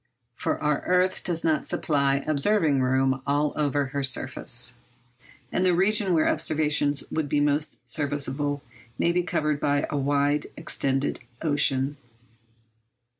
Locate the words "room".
2.81-3.21